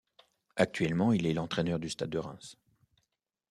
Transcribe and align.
Actuellement, 0.55 1.11
il 1.13 1.27
est 1.27 1.35
l'entraîneur 1.35 1.77
du 1.77 1.87
Stade 1.87 2.09
de 2.09 2.17
Reims. 2.17 2.57